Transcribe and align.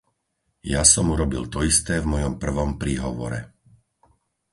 Ja 0.73 0.81
som 0.91 1.05
urobil 1.15 1.43
to 1.53 1.59
isté 1.71 1.93
v 2.01 2.09
mojom 2.17 2.33
prvom 2.43 2.69
príhovore. 2.81 3.39